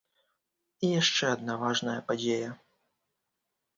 [0.87, 2.49] І яшчэ адна важная падзея.